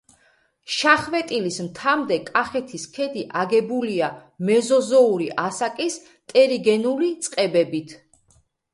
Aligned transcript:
შახვეტილის 0.75 1.59
მთამდე 1.65 2.17
კახეთის 2.31 2.87
ქედი 2.97 3.27
აგებულია 3.43 4.11
მეზოზოური 4.51 5.31
ასაკის 5.47 6.03
ტერიგენული 6.35 7.17
წყებებით. 7.29 7.99